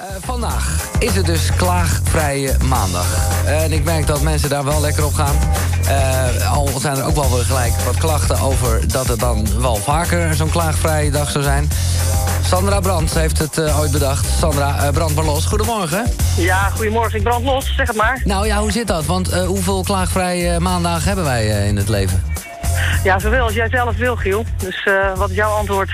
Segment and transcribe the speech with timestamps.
[0.00, 3.06] Uh, vandaag is het dus klaagvrije maandag.
[3.46, 5.36] en ik merk dat mensen daar wel lekker op gaan.
[5.84, 9.76] Uh, al zijn er ook wel weer gelijk wat klachten over dat het dan wel
[9.76, 11.68] vaker zo'n klaagvrije dag zou zijn.
[12.44, 14.26] Sandra Brandt heeft het ooit bedacht.
[14.38, 15.44] Sandra, brand maar los.
[15.44, 16.04] Goedemorgen.
[16.36, 17.18] Ja, goedemorgen.
[17.18, 18.20] Ik brand los, zeg het maar.
[18.24, 19.04] Nou ja, hoe zit dat?
[19.06, 22.22] Want hoeveel klaagvrije maandagen hebben wij in het leven?
[23.04, 24.44] Ja, zoveel als jij zelf wil, Giel.
[24.58, 25.90] Dus wat is jouw antwoord?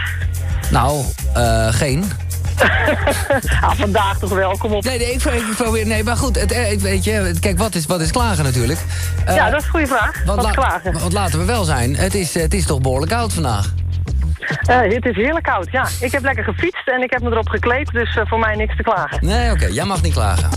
[0.70, 1.04] Nou,
[1.70, 2.04] geen.
[3.60, 4.84] ah, vandaag toch wel, kom op.
[4.84, 5.86] Nee, nee ik, ik probeer...
[5.86, 8.78] Nee, maar goed, het, eh, weet je, kijk, wat is, wat is klagen natuurlijk?
[9.28, 10.24] Uh, ja, dat is een goede vraag.
[10.24, 10.92] Wat, wat klagen?
[10.92, 13.72] Want laten we wel zijn, het is, het is toch behoorlijk koud vandaag?
[14.70, 15.88] Uh, het is heerlijk koud, ja.
[16.00, 18.76] Ik heb lekker gefietst en ik heb me erop gekleed, dus uh, voor mij niks
[18.76, 19.26] te klagen.
[19.26, 20.50] Nee, oké, jij mag niet klagen.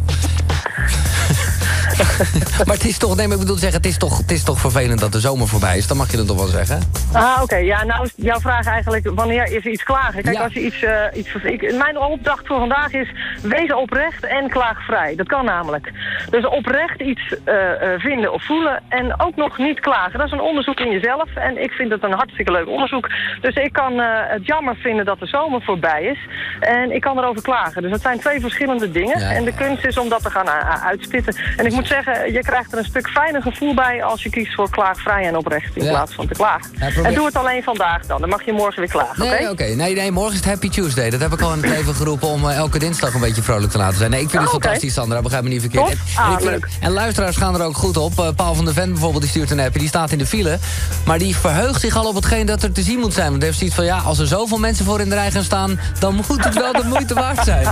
[2.65, 4.59] maar het is toch, nee, maar ik bedoel zeggen, het is, toch, het is toch
[4.59, 5.87] vervelend dat de zomer voorbij is.
[5.87, 6.79] Dan mag je dat toch wel zeggen.
[7.11, 7.55] Ah, oké.
[7.55, 10.23] Ja, nou jouw vraag eigenlijk, wanneer is er iets klagen?
[10.23, 10.81] Kijk, als je iets...
[10.81, 13.09] Uh, iets ik, mijn opdracht voor vandaag is,
[13.41, 15.15] wees oprecht en klaagvrij.
[15.15, 15.91] Dat kan namelijk.
[16.29, 17.55] Dus oprecht iets uh,
[17.97, 20.17] vinden of voelen en ook nog niet klagen.
[20.17, 23.09] Dat is een onderzoek in jezelf en ik vind het een hartstikke leuk onderzoek.
[23.41, 26.17] Dus ik kan het jammer vinden dat de zomer voorbij is.
[26.59, 27.81] En ik kan erover klagen.
[27.81, 29.17] Dus dat zijn twee verschillende dingen.
[29.17, 30.49] En de kunst is om dat te gaan
[30.83, 31.35] uitspitten.
[31.57, 34.53] En ik moet zeggen, je krijgt er een stuk fijner gevoel bij als je kiest
[34.53, 36.71] voor klaagvrij en oprecht in plaats van te klagen.
[37.03, 39.63] en doe het alleen vandaag dan, dan mag je morgen weer klagen, Nee, oké.
[39.63, 41.09] Nee, nee, morgen is het Happy Tuesday.
[41.09, 43.71] Dat heb ik al in het leven geroepen om uh, elke dinsdag een beetje vrolijk
[43.71, 44.11] te laten zijn.
[44.11, 45.89] Nee, ik vind het oh, fantastisch, Sandra, begrijp me niet verkeerd.
[45.89, 46.67] En, ah, leuk.
[46.79, 48.19] en luisteraars gaan er ook goed op.
[48.19, 50.59] Uh, Paul van der Ven bijvoorbeeld, die stuurt een appje, die staat in de file.
[51.05, 53.27] Maar die verheugt zich al op hetgeen dat er te zien moet zijn.
[53.27, 55.43] Want hij heeft zoiets van, ja, als er zoveel mensen voor in de rij gaan
[55.43, 55.79] staan...
[55.99, 57.63] dan moet het wel de moeite waard zijn.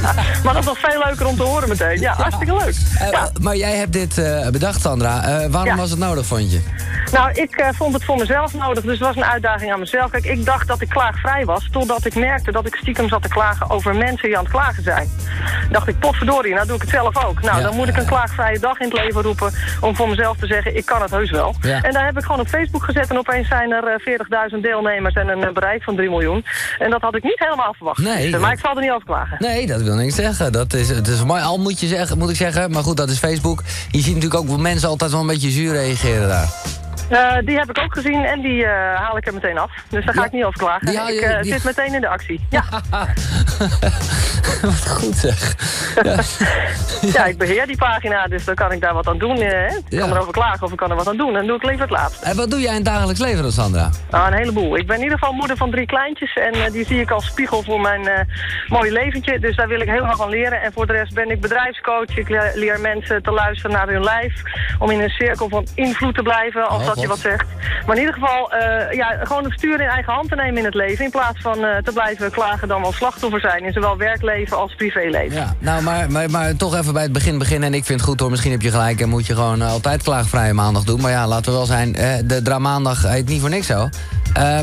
[0.44, 2.00] maar dat is nog veel leuker om te horen meteen.
[2.00, 2.74] Ja, hartstikke leuk.
[3.02, 3.30] Uh, ja.
[3.40, 4.14] Maar jij hebt dit
[4.52, 5.42] bedacht, Sandra.
[5.42, 6.60] Uh, waarom was het nodig, vond je?
[7.12, 10.10] Nou, ik uh, vond het voor mezelf nodig, dus het was een uitdaging aan mezelf.
[10.10, 13.28] Kijk, ik dacht dat ik klaagvrij was, totdat ik merkte dat ik stiekem zat te
[13.28, 15.10] klagen over mensen die aan het klagen zijn.
[15.70, 17.42] dacht ik, potverdorie, nou doe ik het zelf ook.
[17.42, 20.46] Nou, dan moet ik een klaagvrije dag in het leven roepen om voor mezelf te
[20.46, 21.54] zeggen, ik kan het heus wel.
[21.60, 25.14] En daar heb ik gewoon op Facebook gezet en opeens zijn er 40.000 eh, deelnemers
[25.14, 26.44] en een bereik van 3 miljoen.
[26.78, 27.98] En dat had ik niet helemaal verwacht.
[27.98, 29.36] Nee, maar ik zal er niet over klagen.
[29.38, 30.52] Nee, dat wil niks zeggen.
[30.52, 32.70] Dat is, het is mooi al, moet, je zeggen, moet ik zeggen.
[32.70, 33.49] Maar goed, dat is Facebook.
[33.90, 36.69] Je ziet natuurlijk ook mensen altijd wel een beetje zuur reageren daar.
[37.10, 39.72] Uh, die heb ik ook gezien en die uh, haal ik er meteen af.
[39.88, 40.92] Dus daar ga ik niet over klagen.
[40.92, 41.52] Ja, ik uh, die...
[41.52, 42.46] zit meteen in de actie.
[42.50, 42.64] Ja.
[44.62, 45.54] wat goed zeg.
[46.02, 46.16] Ja.
[47.14, 47.24] ja.
[47.24, 49.36] ik beheer die pagina, dus dan kan ik daar wat aan doen.
[49.36, 49.66] Hè?
[49.66, 51.28] Ik kan erover klagen of ik kan er wat aan doen.
[51.28, 52.22] En dan doe ik liever het laatst.
[52.22, 53.90] En wat doe jij in het dagelijks leven dan, Sandra?
[54.10, 54.76] Nou, een heleboel.
[54.76, 56.32] Ik ben in ieder geval moeder van drie kleintjes.
[56.32, 58.28] En die zie ik als spiegel voor mijn
[58.68, 59.38] mooie leventje.
[59.38, 60.62] Dus daar wil ik heel veel van leren.
[60.62, 62.16] En voor de rest ben ik bedrijfscoach.
[62.16, 64.42] Ik leer mensen te luisteren naar hun lijf.
[64.78, 66.68] Om in een cirkel van invloed te blijven.
[66.68, 67.46] Als oh, dat je wat zegt.
[67.86, 70.64] Maar in ieder geval, uh, ja, gewoon het stuur in eigen hand te nemen in
[70.64, 71.04] het leven.
[71.04, 73.64] In plaats van uh, te blijven klagen dan wel slachtoffer zijn.
[73.64, 75.36] In zowel werkleven als privéleven.
[75.36, 77.68] Ja, nou, maar, maar, maar toch even bij het begin beginnen.
[77.68, 79.70] En ik vind het goed hoor, misschien heb je gelijk en moet je gewoon uh,
[79.70, 81.00] altijd klaagvrije maandag doen.
[81.00, 81.92] Maar ja, laten we wel zijn,
[82.24, 83.88] de dramaandag heet niet voor niks zo.
[84.38, 84.58] Uh,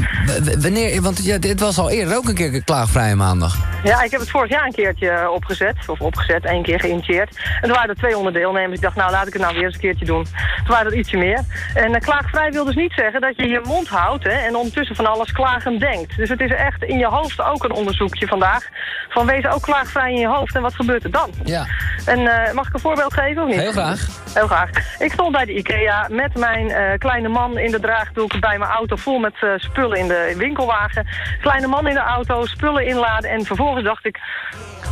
[0.62, 3.56] wanneer, want ja, dit was al eerder ook een keer klaagvrije maandag.
[3.84, 5.76] Ja, ik heb het vorig jaar een keertje opgezet.
[5.88, 7.36] Of opgezet, één keer geïnitieerd.
[7.36, 8.76] En toen waren er 200 deelnemers.
[8.76, 10.24] Ik dacht, nou laat ik het nou weer eens een keertje doen.
[10.24, 11.44] Toen waren er ietsje meer.
[11.74, 14.24] En uh, klaagvrij wil dus niet zeggen dat je je mond houdt...
[14.24, 16.18] Hè, en ondertussen van alles klagend denkt.
[16.18, 18.68] Dus het is echt in je hoofd ook een onderzoekje vandaag.
[19.10, 20.56] Van wees ook klaagvrij in je hoofd.
[20.56, 21.30] En wat gebeurt er dan?
[21.44, 21.66] Ja.
[22.06, 23.60] En uh, mag ik een voorbeeld geven of niet?
[23.60, 24.08] Heel graag.
[24.34, 24.70] Heel graag.
[25.00, 28.40] Ik stond bij de IKEA met mijn kleine man in de draagdoek...
[28.40, 31.08] bij mijn auto vol met spullen in de winkelwagen.
[31.42, 33.30] Kleine man in de auto, spullen inladen.
[33.30, 34.20] En vervolgens dacht ik,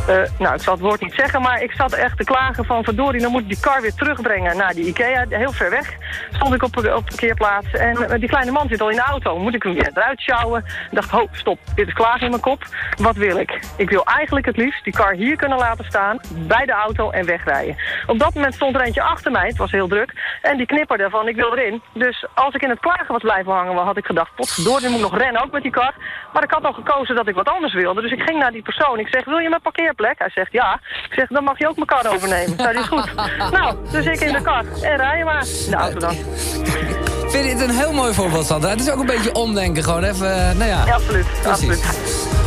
[0.08, 2.84] uh, nou, ik zal het woord niet zeggen, maar ik zat echt te klagen van...
[2.84, 5.96] verdorie, dan moet ik die car weer terugbrengen naar die Ikea, heel ver weg.
[6.32, 9.38] Stond ik op, de parkeerplaats en uh, die kleine man zit al in de auto.
[9.38, 10.64] Moet ik hem weer eruit sjouwen?
[10.66, 12.62] Ik dacht, ho, stop, dit is klagen in mijn kop.
[12.96, 13.60] Wat wil ik?
[13.76, 17.26] Ik wil eigenlijk het liefst die car hier kunnen laten staan, bij de auto en
[17.26, 17.76] wegrijden.
[18.06, 21.10] Op dat moment stond er eentje achter mij, het was heel druk, en die knipperde
[21.10, 21.82] van, ik wil erin.
[21.92, 25.10] Dus als ik in het klagen was blijven hangen, had ik gedacht, potverdorie, moet ik
[25.10, 25.94] nog rennen, ook met die kar.
[26.32, 28.62] Maar ik had al gekozen dat ik wat anders wilde, dus ik ging naar die
[28.62, 28.98] persoon.
[28.98, 30.18] Ik zeg, wil je mijn parkeer plek?
[30.18, 30.80] Hij zegt ja.
[31.08, 32.56] Ik zeg, dan mag je ook mijn kar overnemen.
[32.56, 33.14] Dat is goed.
[33.58, 34.64] nou, dus ik in de kar.
[34.82, 35.44] En rij je maar.
[35.70, 36.12] De auto dan.
[36.12, 38.70] Ik vind dit een heel mooi voorbeeld, Sandra.
[38.70, 40.86] Het is ook een beetje omdenken, gewoon even, eh, nou ja.
[40.86, 41.84] ja absoluut, absoluut.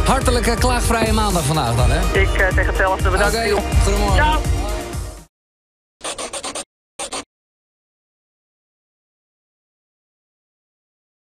[0.06, 2.20] Hartelijke klaagvrije maandag vandaag dan, hè?
[2.20, 3.10] Ik uh, zeg hetzelfde.
[3.10, 3.50] Bedankt, okay.
[3.84, 4.16] Goedemorgen.
[4.16, 4.59] Ciao.